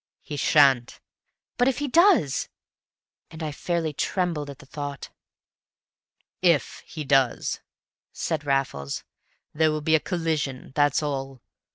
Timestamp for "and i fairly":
3.29-3.93